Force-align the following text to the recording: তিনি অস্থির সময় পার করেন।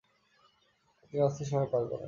তিনি 1.01 1.21
অস্থির 1.23 1.47
সময় 1.49 1.69
পার 1.71 1.83
করেন। 1.83 1.99